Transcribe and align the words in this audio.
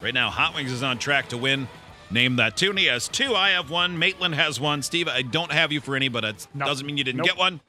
Right 0.00 0.14
now, 0.14 0.30
Hot 0.30 0.54
Wings 0.54 0.72
is 0.72 0.82
on 0.82 0.98
track 0.98 1.28
to 1.28 1.36
win. 1.36 1.68
Name 2.10 2.36
that 2.36 2.56
tune. 2.56 2.76
He 2.76 2.86
has 2.86 3.06
two. 3.06 3.34
I 3.34 3.50
have 3.50 3.70
one. 3.70 3.98
Maitland 3.98 4.34
has 4.34 4.58
one. 4.58 4.82
Steve, 4.82 5.06
I 5.08 5.22
don't 5.22 5.52
have 5.52 5.70
you 5.72 5.80
for 5.80 5.94
any, 5.94 6.08
but 6.08 6.24
it 6.24 6.46
Nope. 6.54 6.66
doesn't 6.68 6.86
mean 6.86 6.96
you 6.96 7.04
didn't 7.04 7.18
Nope. 7.18 7.26
get 7.26 7.36
one. 7.36 7.60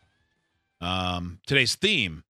Um, 0.80 1.40
today's 1.46 1.76
theme 1.76 2.24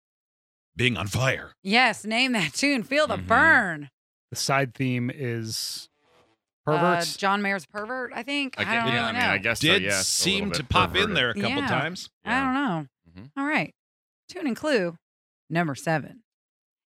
being 0.74 0.96
on 0.96 1.06
fire. 1.06 1.52
Yes, 1.62 2.04
name 2.04 2.32
that 2.32 2.52
tune. 2.54 2.82
Feel 2.82 3.06
the 3.06 3.16
Mhm. 3.18 3.26
burn. 3.26 3.90
The 4.30 4.36
side 4.36 4.74
theme 4.74 5.10
is 5.14 5.88
Uh, 6.66 6.72
perverts. 6.72 7.16
John 7.16 7.42
Mayer's 7.42 7.66
pervert, 7.66 8.12
I 8.14 8.22
think. 8.22 8.54
I, 8.58 8.62
I, 8.62 8.64
don't 8.64 8.74
yeah, 8.74 8.84
really 8.94 8.98
I 8.98 9.12
mean, 9.12 9.20
know. 9.20 9.28
I 9.28 9.38
guess 9.38 9.60
so, 9.60 9.68
Did 9.68 9.82
yeah, 9.82 9.88
it's 10.00 10.26
a 10.26 10.28
little 10.30 10.40
seem 10.40 10.50
to 10.52 10.64
pop 10.64 10.96
in 10.96 11.14
there 11.14 11.30
a 11.30 11.34
couple 11.34 11.48
Yeah. 11.50 11.66
times. 11.68 12.10
I 12.24 12.40
don't 12.40 12.54
know. 12.54 12.86
Mhm. 13.22 13.30
All 13.36 13.46
right. 13.46 13.74
Tune 14.28 14.46
and 14.46 14.56
clue 14.56 14.96
number 15.48 15.74
seven. 15.74 16.22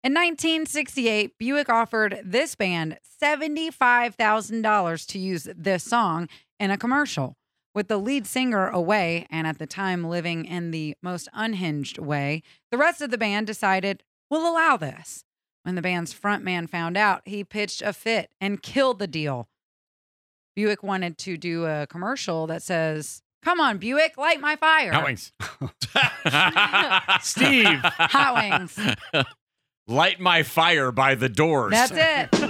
In 0.05 0.15
1968, 0.15 1.38
Buick 1.38 1.69
offered 1.69 2.23
this 2.24 2.56
band 2.56 2.98
$75,000 3.23 5.06
to 5.06 5.19
use 5.20 5.47
this 5.56 5.84
song 5.84 6.29
in 6.59 6.73
a 6.73 6.77
commercial. 6.77 7.37
With 7.73 7.87
the 7.87 7.99
lead 7.99 8.26
singer 8.26 8.66
away 8.66 9.29
and 9.30 9.46
at 9.46 9.60
the 9.60 9.66
time 9.66 10.02
living 10.02 10.45
in 10.45 10.73
the 10.73 10.96
most 11.04 11.29
unhinged 11.32 11.99
way, 11.99 12.43
the 12.73 12.79
rest 12.79 13.01
of 13.01 13.13
the 13.13 13.18
band 13.18 13.46
decided, 13.46 14.02
we'll 14.29 14.51
allow 14.51 14.76
this. 14.76 15.24
When 15.63 15.76
the 15.76 15.82
band's 15.82 16.13
frontman 16.13 16.69
found 16.69 16.96
out, 16.96 17.23
he 17.24 17.45
pitched 17.45 17.80
a 17.80 17.93
fit 17.93 18.32
and 18.41 18.60
killed 18.60 18.98
the 18.98 19.07
deal. 19.07 19.48
Buick 20.57 20.82
wanted 20.82 21.16
to 21.19 21.37
do 21.37 21.65
a 21.66 21.87
commercial 21.87 22.48
that 22.48 22.65
says, 22.65 23.23
Come 23.41 23.60
on, 23.60 23.79
Buick, 23.79 24.19
light 24.19 24.41
my 24.41 24.57
fire. 24.57 24.93
Hot 24.93 25.04
wings. 25.04 25.32
Steve. 27.21 27.79
Hot 27.82 28.35
wings. 28.35 28.79
Light 29.88 30.21
my 30.21 30.45
fire 30.45 30.93
by 30.93 31.16
the 31.16 31.29
doors. 31.29 31.73
That's 31.73 31.91
it. 31.91 32.29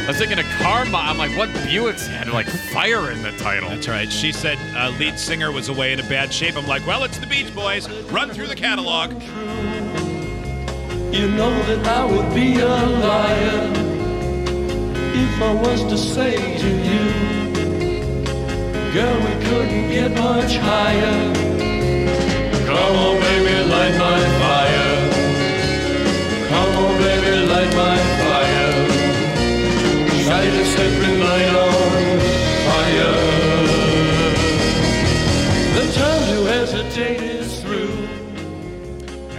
I 0.00 0.04
was 0.08 0.16
thinking 0.16 0.38
of 0.38 0.46
Karma. 0.58 0.96
I'm 0.96 1.18
like, 1.18 1.36
what 1.36 1.50
Buick's 1.66 2.06
had 2.06 2.28
like 2.28 2.46
fire 2.46 3.10
in 3.10 3.20
the 3.22 3.32
title? 3.32 3.68
That's 3.68 3.86
right. 3.88 4.10
She 4.10 4.32
said 4.32 4.56
uh, 4.74 4.88
lead 4.98 5.18
singer 5.18 5.52
was 5.52 5.68
away 5.68 5.92
in 5.92 6.00
a 6.00 6.08
bad 6.08 6.32
shape. 6.32 6.56
I'm 6.56 6.66
like, 6.66 6.86
well, 6.86 7.04
it's 7.04 7.18
the 7.18 7.26
Beach 7.26 7.54
Boys. 7.54 7.86
Run 8.04 8.30
through 8.30 8.46
the 8.46 8.56
catalog. 8.56 9.12
You 11.12 11.28
know 11.28 11.50
that 11.64 11.86
I 11.86 12.06
would 12.06 12.34
be 12.34 12.60
a 12.60 12.66
liar 12.66 13.70
if 15.14 15.42
I 15.42 15.52
was 15.52 15.82
to 15.84 15.98
say 15.98 16.36
to 16.56 16.68
you, 16.68 17.12
girl, 18.94 19.18
we 19.20 19.44
couldn't 19.44 19.90
get 19.90 20.10
much 20.12 20.56
higher. 20.56 21.34
Come 22.64 22.96
on, 22.96 23.20
baby, 23.20 23.68
light 23.68 23.98
my 23.98 24.27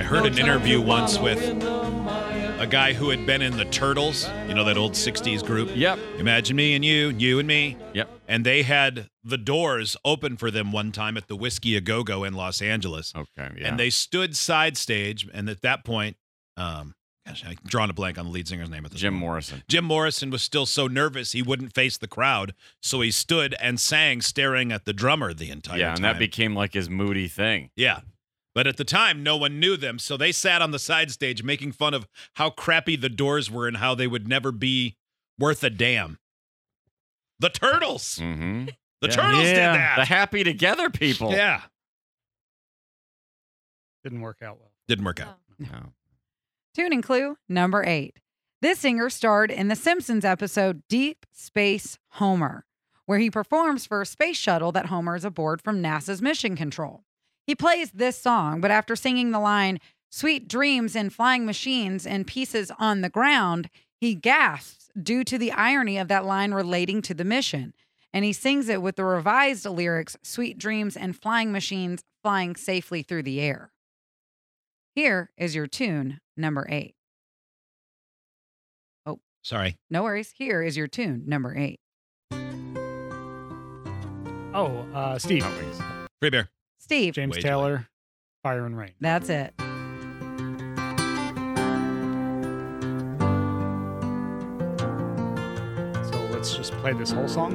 heard 0.10 0.26
an 0.26 0.38
interview 0.40 0.82
once 0.82 1.20
with 1.20 1.40
a 1.40 2.68
guy 2.70 2.94
who 2.94 3.10
had 3.10 3.26
been 3.26 3.42
in 3.44 3.56
the 3.58 3.66
Turtles, 3.66 4.28
you 4.48 4.54
know, 4.56 4.64
that 4.66 4.76
old 4.78 4.94
60s 4.94 5.46
group. 5.46 5.70
Yep. 5.76 6.00
Imagine 6.18 6.56
me 6.56 6.74
and 6.76 6.84
you, 6.84 7.10
you 7.10 7.38
and 7.40 7.48
me. 7.48 7.78
Yep. 7.94 8.10
And 8.28 8.46
they 8.46 8.64
had 8.64 9.08
the 9.24 9.38
doors 9.38 9.96
open 10.04 10.36
for 10.36 10.50
them 10.52 10.72
one 10.72 10.92
time 10.92 11.16
at 11.16 11.28
the 11.28 11.36
Whisky 11.36 11.76
A 11.78 11.82
Go 11.82 12.04
Go 12.04 12.24
in 12.24 12.34
Los 12.34 12.62
Angeles. 12.62 13.14
Okay. 13.16 13.50
Yeah. 13.58 13.68
And 13.68 13.80
they 13.80 13.90
stood 13.92 14.36
side 14.36 14.78
stage. 14.78 15.28
And 15.34 15.48
at 15.48 15.62
that 15.62 15.86
point, 15.86 16.18
um, 16.58 16.96
gosh, 17.28 17.44
I'm 17.48 17.56
drawing 17.66 17.92
a 17.92 17.94
blank 17.94 18.18
on 18.18 18.26
the 18.26 18.32
lead 18.32 18.48
singer's 18.48 18.70
name 18.70 18.84
at 18.86 18.92
this 18.92 19.00
Jim. 19.02 19.14
Morrison. 19.14 19.64
Jim 19.70 19.86
Morrison 19.86 20.32
was 20.32 20.42
still 20.42 20.66
so 20.66 20.88
nervous 20.88 21.32
he 21.34 21.42
wouldn't 21.44 21.74
face 21.74 21.98
the 21.98 22.08
crowd, 22.08 22.54
so 22.82 23.00
he 23.02 23.12
stood 23.12 23.56
and 23.62 23.80
sang, 23.80 24.22
staring 24.22 24.72
at 24.72 24.86
the 24.86 24.94
drummer 24.94 25.34
the 25.34 25.52
entire 25.52 25.78
Yeah, 25.78 25.94
time. 25.94 26.04
Yeah, 26.04 26.10
and 26.10 26.16
that 26.16 26.20
became 26.20 26.56
like 26.56 26.74
his 26.74 26.90
moody 26.90 27.28
thing. 27.28 27.70
yeah. 27.76 28.00
But 28.60 28.68
at 28.68 28.76
the 28.76 28.84
time, 28.84 29.24
no 29.24 29.38
one 29.38 29.58
knew 29.58 29.78
them, 29.78 29.98
so 30.00 30.18
they 30.18 30.34
sat 30.34 30.62
on 30.62 30.72
the 30.72 30.80
side 30.80 31.12
stage 31.12 31.44
making 31.44 31.72
fun 31.72 31.94
of 31.94 32.06
how 32.34 32.50
crappy 32.50 32.98
the 32.98 33.08
doors 33.08 33.50
were 33.50 33.70
and 33.70 33.78
how 33.78 33.96
they 33.96 34.06
would 34.06 34.28
never 34.28 34.52
be 34.52 34.98
worth 35.40 35.64
a 35.64 35.70
damn. 35.70 36.20
The 37.40 37.48
Turtles. 37.48 38.20
Mm-hmm. 38.22 38.66
The 39.00 39.08
Yeah. 39.08 39.16
Turtles 39.16 39.44
Yeah. 39.46 39.54
did 39.54 39.80
that. 39.80 39.96
The 39.96 40.04
happy 40.04 40.44
together 40.44 40.90
people. 40.90 41.32
Yeah. 41.32 41.62
Didn't 44.04 44.20
work 44.20 44.42
out 44.42 44.60
well. 44.60 44.74
Didn't 44.90 45.06
work 45.06 45.22
out. 45.22 45.38
No. 45.58 45.94
Tune 46.76 46.92
and 46.92 47.02
clue 47.02 47.38
number 47.48 47.86
eight. 47.86 48.18
This 48.62 48.80
singer 48.80 49.10
starred 49.10 49.52
in 49.52 49.70
the 49.70 49.76
Simpsons 49.78 50.26
episode 50.26 50.84
Deep 50.90 51.26
Space 51.32 51.98
Homer, 52.10 52.66
where 53.06 53.20
he 53.20 53.32
performs 53.32 53.86
for 53.86 54.02
a 54.02 54.06
space 54.06 54.36
shuttle 54.36 54.74
that 54.74 54.88
Homer 54.88 55.16
is 55.16 55.24
aboard 55.24 55.62
from 55.62 55.82
NASA's 55.82 56.22
mission 56.22 56.58
control. 56.58 57.06
He 57.46 57.56
plays 57.56 57.92
this 57.92 58.20
song, 58.22 58.62
but 58.62 58.72
after 58.72 58.96
singing 58.96 59.32
the 59.32 59.40
line, 59.40 59.80
Sweet 60.12 60.48
Dreams 60.48 60.96
in 60.96 61.10
Flying 61.10 61.46
Machines 61.46 62.06
and 62.06 62.28
Pieces 62.28 62.72
on 62.80 63.02
the 63.02 63.10
Ground, 63.10 63.70
he 64.00 64.16
gasps 64.16 64.90
due 65.02 65.24
to 65.24 65.38
the 65.38 65.52
irony 65.52 65.98
of 65.98 66.08
that 66.08 66.26
line 66.26 66.54
relating 66.54 67.02
to 67.04 67.14
the 67.14 67.24
mission. 67.24 67.74
And 68.12 68.26
he 68.26 68.34
sings 68.34 68.70
it 68.70 68.82
with 68.82 68.96
the 68.96 69.04
revised 69.04 69.66
lyrics 69.66 70.18
Sweet 70.24 70.58
Dreams 70.58 70.98
and 70.98 71.16
Flying 71.16 71.52
Machines 71.52 72.04
flying 72.24 72.56
safely 72.56 73.04
through 73.04 73.24
the 73.24 73.40
air. 73.40 73.72
Here 74.96 75.30
is 75.38 75.56
your 75.56 75.68
tune 75.68 76.20
number 76.36 76.68
eight. 76.70 76.96
Sorry. 79.42 79.78
No 79.90 80.04
worries. 80.04 80.34
Here 80.36 80.62
is 80.62 80.76
your 80.78 80.88
tune 80.88 81.24
number 81.26 81.58
eight. 81.58 81.80
Oh, 84.54 84.86
uh, 84.94 85.18
Steve. 85.18 85.44
Hot 85.44 85.56
wings. 85.58 85.80
Free 86.22 86.30
beer. 86.30 86.50
Steve, 86.80 87.14
James 87.14 87.36
Wage 87.36 87.44
Taylor, 87.44 87.88
Fire 88.44 88.66
and 88.66 88.78
Rain. 88.78 88.94
that's 89.00 89.30
it. 89.30 89.54
So 96.10 96.18
let's 96.32 96.56
just 96.56 96.72
play 96.82 96.94
this 96.94 97.12
whole 97.12 97.28
song. 97.28 97.54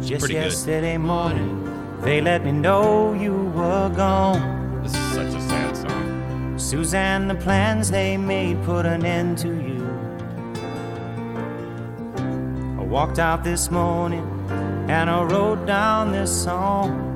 Just 0.00 0.20
Pretty 0.20 0.34
good. 0.34 0.44
yesterday 0.44 0.96
morning, 0.98 1.54
they 2.02 2.20
let 2.20 2.44
me 2.44 2.52
know 2.52 3.12
you 3.12 3.34
were 3.54 3.88
gone. 3.94 4.82
This 4.82 4.94
is 4.94 5.12
such 5.12 5.34
a 5.34 5.40
sad 5.40 5.76
song. 5.76 6.58
Suzanne, 6.58 7.28
the 7.28 7.34
plans 7.34 7.90
they 7.90 8.16
made 8.16 8.62
put 8.64 8.86
an 8.86 9.04
end 9.04 9.38
to 9.38 9.48
you. 9.48 9.84
I 12.80 12.82
walked 12.84 13.18
out 13.18 13.44
this 13.44 13.70
morning 13.70 14.24
and 14.88 15.08
I 15.10 15.22
wrote 15.22 15.66
down 15.66 16.10
this 16.12 16.32
song. 16.44 17.12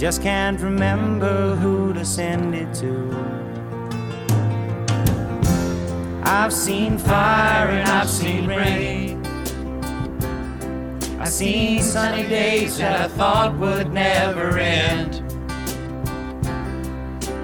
I 0.00 0.02
just 0.02 0.22
can't 0.22 0.58
remember 0.62 1.54
who 1.56 1.92
to 1.92 2.06
send 2.06 2.54
it 2.54 2.72
to. 2.76 3.10
I've 6.22 6.54
seen 6.54 6.96
fire 6.96 7.68
and 7.68 7.86
I've 7.86 8.08
seen 8.08 8.46
rain. 8.48 9.22
I've 11.20 11.28
seen 11.28 11.82
sunny 11.82 12.26
days 12.26 12.78
that 12.78 12.98
I 12.98 13.08
thought 13.08 13.58
would 13.58 13.92
never 13.92 14.56
end. 14.56 15.22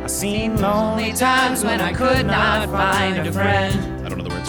I've 0.03 0.11
seen 0.11 0.59
lonely 0.59 1.13
times 1.13 1.63
when 1.63 1.83
I 1.83 1.93
could 1.93 2.25
not 2.25 2.71
find 2.71 3.19
a 3.19 3.33
friend. 3.33 4.07
I 4.07 4.09
don't 4.09 4.17
know 4.17 4.25
the 4.25 4.31
words. 4.31 4.49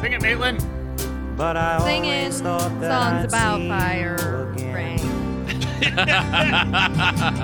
Sing 0.00 0.12
it, 0.12 0.22
Maitland. 0.22 0.64
But 1.36 1.56
I 1.56 1.80
Singing 1.80 2.12
always 2.12 2.40
thought 2.40 2.80
that 2.80 2.92
songs 2.92 3.34
I'd 3.34 3.58
about 3.58 3.80
fire, 3.80 4.52
again. 4.52 4.66
rain. 4.66 4.69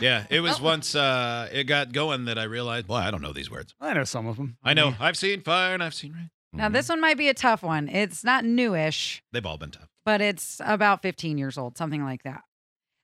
Yeah, 0.00 0.24
it 0.28 0.40
was 0.40 0.60
once 0.60 0.94
uh, 0.94 1.48
it 1.52 1.64
got 1.64 1.92
going 1.92 2.24
that 2.26 2.38
I 2.38 2.44
realized, 2.44 2.86
boy, 2.88 2.96
I 2.96 3.10
don't 3.10 3.22
know 3.22 3.32
these 3.32 3.50
words. 3.50 3.74
I 3.80 3.94
know 3.94 4.04
some 4.04 4.26
of 4.26 4.36
them. 4.36 4.56
I 4.64 4.74
know. 4.74 4.94
I've 4.98 5.16
seen 5.16 5.42
fire 5.42 5.72
and 5.74 5.82
I've 5.82 5.94
seen 5.94 6.12
rain. 6.12 6.30
Now, 6.52 6.68
this 6.68 6.88
one 6.88 7.00
might 7.00 7.16
be 7.18 7.28
a 7.28 7.34
tough 7.34 7.62
one. 7.62 7.88
It's 7.88 8.22
not 8.24 8.44
newish, 8.44 9.22
They've 9.32 9.44
all 9.46 9.58
been 9.58 9.70
tough. 9.72 9.88
but 10.04 10.20
it's 10.20 10.60
about 10.64 11.02
15 11.02 11.36
years 11.38 11.58
old, 11.58 11.76
something 11.76 12.04
like 12.04 12.22
that. 12.24 12.42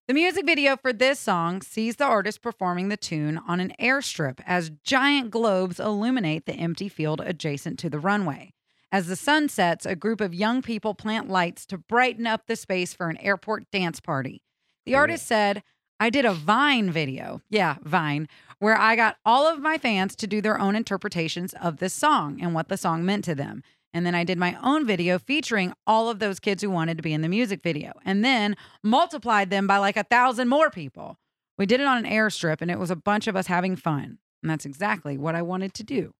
The 0.08 0.14
music 0.14 0.44
video 0.46 0.76
for 0.76 0.92
this 0.92 1.18
song 1.20 1.62
sees 1.62 1.96
the 1.96 2.04
artist 2.04 2.42
performing 2.42 2.88
the 2.88 2.96
tune 2.96 3.38
on 3.46 3.60
an 3.60 3.72
airstrip 3.80 4.40
as 4.46 4.70
giant 4.84 5.30
globes 5.30 5.78
illuminate 5.80 6.46
the 6.46 6.54
empty 6.54 6.88
field 6.88 7.20
adjacent 7.24 7.78
to 7.80 7.90
the 7.90 7.98
runway. 8.00 8.52
As 8.92 9.06
the 9.06 9.16
sun 9.16 9.48
sets, 9.48 9.86
a 9.86 9.94
group 9.94 10.20
of 10.20 10.34
young 10.34 10.62
people 10.62 10.94
plant 10.94 11.28
lights 11.28 11.64
to 11.66 11.78
brighten 11.78 12.26
up 12.26 12.46
the 12.46 12.56
space 12.56 12.92
for 12.92 13.08
an 13.08 13.16
airport 13.18 13.70
dance 13.70 14.00
party. 14.00 14.42
The 14.84 14.96
artist 14.96 15.26
said, 15.26 15.62
I 16.00 16.10
did 16.10 16.24
a 16.24 16.32
Vine 16.32 16.90
video. 16.90 17.40
Yeah, 17.50 17.76
Vine, 17.82 18.26
where 18.58 18.76
I 18.76 18.96
got 18.96 19.18
all 19.24 19.46
of 19.46 19.60
my 19.60 19.78
fans 19.78 20.16
to 20.16 20.26
do 20.26 20.40
their 20.40 20.58
own 20.58 20.74
interpretations 20.74 21.54
of 21.54 21.76
this 21.76 21.94
song 21.94 22.40
and 22.40 22.52
what 22.52 22.68
the 22.68 22.76
song 22.76 23.04
meant 23.04 23.24
to 23.26 23.34
them. 23.34 23.62
And 23.92 24.06
then 24.06 24.14
I 24.14 24.24
did 24.24 24.38
my 24.38 24.56
own 24.62 24.86
video 24.86 25.18
featuring 25.18 25.72
all 25.86 26.08
of 26.08 26.18
those 26.18 26.40
kids 26.40 26.62
who 26.62 26.70
wanted 26.70 26.96
to 26.96 27.02
be 27.02 27.12
in 27.12 27.22
the 27.22 27.28
music 27.28 27.62
video 27.62 27.92
and 28.04 28.24
then 28.24 28.56
multiplied 28.82 29.50
them 29.50 29.66
by 29.66 29.78
like 29.78 29.96
a 29.96 30.04
thousand 30.04 30.48
more 30.48 30.70
people. 30.70 31.18
We 31.58 31.66
did 31.66 31.80
it 31.80 31.86
on 31.86 31.98
an 31.98 32.10
airstrip 32.10 32.60
and 32.60 32.70
it 32.70 32.78
was 32.78 32.90
a 32.90 32.96
bunch 32.96 33.26
of 33.26 33.36
us 33.36 33.46
having 33.46 33.76
fun. 33.76 34.18
And 34.42 34.50
that's 34.50 34.64
exactly 34.64 35.18
what 35.18 35.34
I 35.34 35.42
wanted 35.42 35.74
to 35.74 35.84
do. 35.84 36.14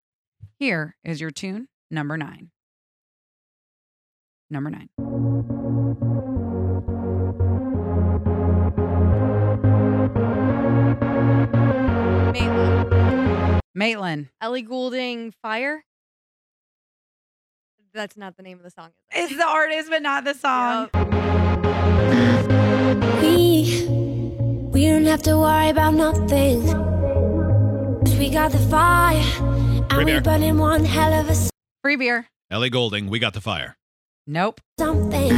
Here 0.59 0.97
is 1.03 1.21
your 1.21 1.31
tune, 1.31 1.69
number 1.91 2.17
nine. 2.17 2.51
Number 4.51 4.71
nine. 4.71 4.89
Maitland. 12.33 13.65
Maitland. 13.75 14.29
Ellie 14.41 14.63
Goulding, 14.63 15.33
Fire. 15.43 15.85
That's 17.93 18.17
not 18.17 18.37
the 18.37 18.43
name 18.43 18.59
of 18.59 18.63
the 18.65 18.71
song. 18.71 18.91
Is 19.15 19.31
It's 19.31 19.37
the 19.41 19.47
artist, 19.47 19.91
but 19.91 20.03
not 20.03 20.25
the 20.25 20.35
song. 20.35 20.91
We, 23.21 23.85
we 24.73 24.87
don't 24.87 25.05
have 25.07 25.23
to 25.23 25.37
worry 25.37 25.71
about 25.71 25.95
nothing. 25.95 26.63
we 28.19 28.31
got 28.31 28.53
the 28.53 28.59
fire, 28.71 29.17
and 29.43 29.91
Free 29.93 30.05
we 30.05 30.13
beer. 30.13 30.21
burning 30.21 30.59
one 30.59 30.85
hell 30.85 31.13
of 31.13 31.29
a 31.29 31.51
Free 31.83 31.97
beer. 31.97 32.27
Ellie 32.51 32.71
Goulding, 32.71 33.09
we 33.09 33.19
got 33.19 33.35
the 33.35 33.41
fire. 33.41 33.77
Nope. 34.33 34.61
something. 34.79 35.29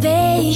They, 0.00 0.54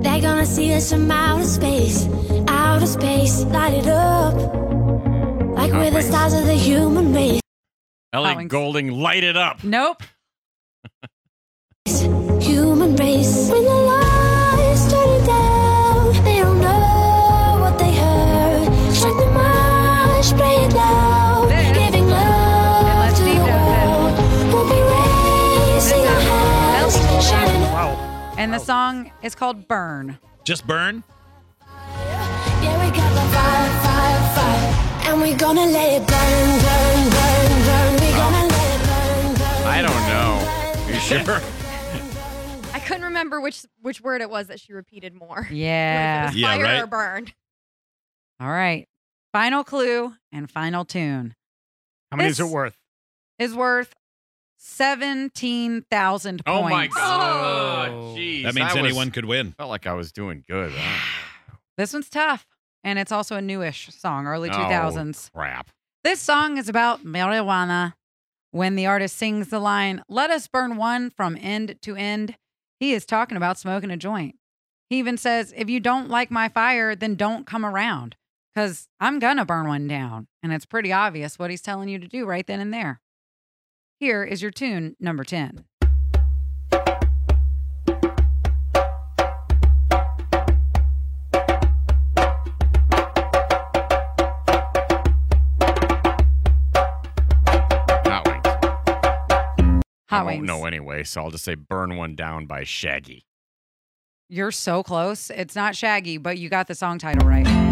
they're 0.00 0.22
gonna 0.22 0.46
see 0.46 0.72
us 0.72 0.90
from 0.90 1.10
outer 1.10 1.44
space, 1.44 2.08
outer 2.48 2.86
space, 2.86 3.44
light 3.44 3.74
it 3.74 3.88
up. 3.88 4.32
Mm-hmm. 4.32 5.52
Like 5.52 5.72
we're 5.72 5.90
the 5.90 6.00
stars 6.00 6.32
of 6.32 6.46
the 6.46 6.54
human 6.54 7.12
race. 7.12 7.42
Ellie 8.14 8.36
Wings. 8.36 8.50
Goulding, 8.50 8.90
light 8.90 9.22
it 9.22 9.36
up. 9.36 9.62
Nope. 9.62 10.02
Human 12.40 12.96
race. 12.96 13.50
And 28.42 28.52
the 28.52 28.58
oh. 28.58 28.64
song 28.64 29.12
is 29.22 29.36
called 29.36 29.68
Burn. 29.68 30.18
Just 30.42 30.66
burn? 30.66 31.04
Yeah, 31.60 32.84
we 32.84 32.90
got 32.90 33.14
the 33.14 33.20
fire, 33.30 33.70
fire, 33.84 34.34
fire. 34.34 35.12
And 35.12 35.22
we 35.22 35.32
gonna 35.34 35.64
let 35.66 36.02
it 36.02 36.08
burn, 36.08 36.48
burn, 36.58 37.10
burn, 37.14 37.62
burn. 37.66 37.92
We 38.00 38.10
gonna 38.10 38.46
let 38.48 38.74
it 38.74 38.82
burn, 38.88 39.34
burn. 39.34 39.66
I 39.68 39.80
don't 39.80 40.06
know. 40.10 40.82
burn, 40.84 40.92
You 40.92 41.00
sure? 41.00 41.40
I 42.74 42.80
couldn't 42.80 43.04
remember 43.04 43.40
which 43.40 43.64
which 43.80 44.00
word 44.00 44.20
it 44.22 44.28
was 44.28 44.48
that 44.48 44.58
she 44.58 44.72
repeated 44.72 45.14
more. 45.14 45.46
Yeah. 45.52 46.24
If 46.24 46.30
it 46.30 46.34
was 46.34 46.40
Yeah, 46.40 46.48
fire 46.48 46.62
right. 46.64 46.82
or 46.82 46.86
burn. 46.88 47.26
All 48.40 48.50
right. 48.50 48.88
Final 49.32 49.62
clue 49.62 50.14
and 50.32 50.50
final 50.50 50.84
tune 50.84 51.36
How 52.10 52.16
many 52.16 52.30
is 52.30 52.38
This- 52.38 52.48
it 52.48 52.52
worth? 52.52 52.76
is 53.38 53.54
worth 53.54 53.94
17,000 54.64 56.44
points. 56.44 56.44
Oh 56.46 56.68
my 56.68 56.86
Oh. 56.86 56.94
god. 56.94 57.90
Jeez. 58.16 58.42
That 58.44 58.54
means 58.54 58.70
I 58.70 58.74
was- 58.74 58.90
anyone 58.90 59.10
could 59.10 59.24
win. 59.24 59.52
Felt 59.52 59.70
like 59.70 59.86
I 59.86 59.92
was 59.94 60.12
doing 60.12 60.44
good. 60.48 60.72
This 61.78 61.94
one's 61.94 62.10
tough. 62.10 62.46
And 62.84 62.98
it's 62.98 63.10
also 63.10 63.36
a 63.36 63.40
newish 63.40 63.88
song, 63.90 64.26
early 64.26 64.50
Oh. 64.50 64.52
2000s. 64.52 65.30
Crap. 65.34 65.70
This 66.04 66.20
song 66.20 66.58
is 66.58 66.68
about 66.68 67.02
marijuana. 67.04 67.94
When 68.50 68.76
the 68.76 68.84
artist 68.86 69.16
sings 69.16 69.48
the 69.48 69.58
line, 69.58 70.02
let 70.08 70.30
us 70.30 70.46
burn 70.48 70.76
one 70.76 71.08
from 71.10 71.38
end 71.40 71.76
to 71.82 71.96
end, 71.96 72.36
he 72.78 72.92
is 72.92 73.06
talking 73.06 73.36
about 73.38 73.56
smoking 73.58 73.90
a 73.90 73.96
joint. 73.96 74.36
He 74.90 74.98
even 74.98 75.16
says, 75.16 75.54
if 75.56 75.70
you 75.70 75.80
don't 75.80 76.10
like 76.10 76.30
my 76.30 76.48
fire, 76.50 76.94
then 76.94 77.14
don't 77.14 77.46
come 77.46 77.64
around 77.64 78.16
because 78.54 78.88
I'm 79.00 79.18
going 79.18 79.38
to 79.38 79.46
burn 79.46 79.66
one 79.66 79.88
down. 79.88 80.26
And 80.42 80.52
it's 80.52 80.66
pretty 80.66 80.92
obvious 80.92 81.38
what 81.38 81.50
he's 81.50 81.62
telling 81.62 81.88
you 81.88 81.98
to 81.98 82.06
do 82.08 82.26
right 82.26 82.46
then 82.46 82.60
and 82.60 82.74
there. 82.74 83.00
Here 84.02 84.24
is 84.24 84.42
your 84.42 84.50
tune, 84.50 84.96
number 84.98 85.22
10. 85.22 85.64
Hot 98.10 98.26
wings. 98.26 98.44
I 100.10 100.22
won't 100.24 100.26
Wings. 100.26 100.46
know 100.48 100.64
anyway, 100.64 101.04
so 101.04 101.22
I'll 101.22 101.30
just 101.30 101.44
say 101.44 101.54
"Burn 101.54 101.96
One 101.96 102.16
Down" 102.16 102.46
by 102.46 102.64
Shaggy. 102.64 103.24
You're 104.28 104.50
so 104.50 104.82
close. 104.82 105.30
It's 105.30 105.54
not 105.54 105.76
Shaggy, 105.76 106.18
but 106.18 106.38
you 106.38 106.48
got 106.48 106.66
the 106.66 106.74
song 106.74 106.98
title 106.98 107.28
right. 107.28 107.71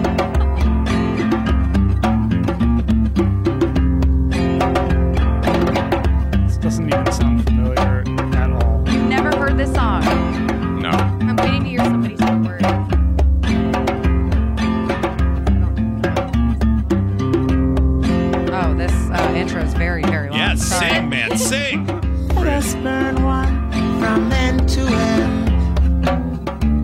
This 9.61 9.75
song. 9.75 10.03
No. 10.81 10.89
I'm 10.89 11.37
waiting 11.37 11.65
to 11.65 11.69
hear 11.69 11.81
somebody 11.81 12.17
say 12.17 12.25
the 12.25 12.39
word. 12.39 12.63
Oh, 18.53 18.75
this 18.75 18.93
uh, 19.11 19.35
intro 19.37 19.61
is 19.61 19.75
very, 19.75 20.03
very 20.05 20.31
long. 20.31 20.39
Yeah, 20.39 20.55
Sorry. 20.55 20.91
sing, 20.91 21.09
man, 21.11 21.37
sing. 21.37 21.87
Let 22.37 22.47
us 22.47 22.75
burn 22.77 23.23
one 23.23 23.71
from 24.01 24.33
end 24.33 24.67
to 24.71 24.81
end 24.81 26.09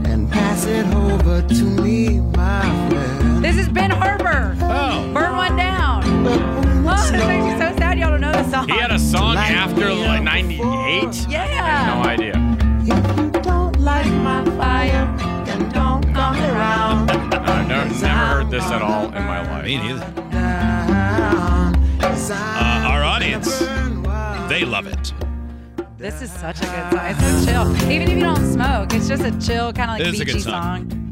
and 0.06 0.31
pass 0.31 0.67
it 0.67 0.87
over 0.94 1.40
to 1.40 1.64
me, 1.64 2.20
my 2.20 2.61
friend. 2.90 3.43
This 3.43 3.56
is 3.56 3.70
Ben 3.70 3.90
Harper. 3.90 4.55
Oh. 4.61 5.11
Burn 5.14 5.34
one 5.34 5.56
down. 5.56 6.02
Oh, 6.26 7.11
this 7.11 7.26
makes 7.26 7.45
me 7.45 7.52
so 7.52 7.75
sad 7.78 7.99
y'all 7.99 8.11
don't 8.11 8.21
know 8.21 8.33
the 8.33 8.50
song. 8.50 8.68
He 8.68 8.76
had 8.76 8.90
a 8.90 8.99
song 8.99 9.37
after 9.38 9.95
like 9.95 10.23
'98. 10.23 11.26
yeah. 11.30 11.45
This 18.56 18.70
at 18.70 18.80
all 18.82 19.04
in 19.06 19.22
my 19.25 19.40
life. 19.50 19.64
Me 19.64 19.76
neither. 19.76 20.02
Uh, 21.98 22.88
our 22.90 23.04
audience, 23.04 23.58
They 24.48 24.64
love 24.64 24.86
it. 24.86 25.12
This 25.98 26.22
is 26.22 26.32
such 26.32 26.58
a 26.58 26.60
good 26.60 26.92
song. 26.92 27.06
It's 27.06 27.44
so 27.44 27.44
chill. 27.44 27.90
Even 27.90 28.08
if 28.08 28.16
you 28.16 28.20
don't 28.20 28.52
smoke, 28.52 28.94
it's 28.94 29.08
just 29.08 29.25
a 29.25 29.38
chill 29.46 29.72
kind 29.72 29.90
of 29.90 29.98
like 29.98 30.14
is 30.14 30.20
a 30.20 30.25
good 30.25 30.34
beachy 30.34 30.40
song. 30.40 30.90
song. 30.90 31.05